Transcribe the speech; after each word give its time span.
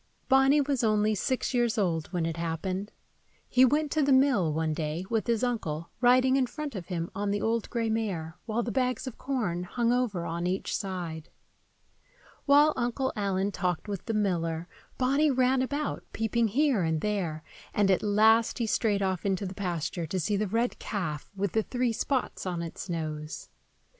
BONNY 0.29 0.61
was 0.61 0.83
only 0.83 1.13
six 1.13 1.53
years 1.53 1.77
old 1.77 2.07
when 2.07 2.25
it 2.25 2.37
happened. 2.37 2.91
He 3.47 3.63
went 3.63 3.91
to 3.91 4.01
the 4.01 4.11
mill, 4.11 4.51
one 4.51 4.73
day, 4.73 5.05
with 5.11 5.27
his 5.27 5.43
uncle, 5.43 5.91
riding 6.01 6.37
in 6.37 6.47
front 6.47 6.73
of 6.73 6.87
him 6.87 7.11
on 7.13 7.29
the 7.29 7.39
old 7.39 7.69
gray 7.69 7.87
mare, 7.87 8.35
while 8.47 8.63
the 8.63 8.71
bags 8.71 9.05
of 9.05 9.19
corn 9.19 9.61
hung 9.61 9.93
over 9.93 10.25
on 10.25 10.47
each 10.47 10.75
side. 10.75 11.29
While 12.45 12.73
Uncle 12.75 13.13
Allen 13.15 13.51
talked 13.51 13.87
with 13.87 14.03
the 14.07 14.15
miller, 14.15 14.67
Bonny 14.97 15.29
ran 15.29 15.61
about, 15.61 16.03
peeping 16.13 16.47
here 16.47 16.81
and 16.81 17.01
there; 17.01 17.43
and 17.71 17.91
at 17.91 18.01
last 18.01 18.57
he 18.57 18.65
strayed 18.65 19.03
off 19.03 19.23
into 19.23 19.45
the 19.45 19.53
pasture 19.53 20.07
to 20.07 20.19
see 20.19 20.35
the 20.35 20.47
red 20.47 20.79
calf 20.79 21.29
with 21.35 21.51
the 21.51 21.61
three 21.61 21.93
spots 21.93 22.47
on 22.47 22.63
its 22.63 22.89
nose. 22.89 23.49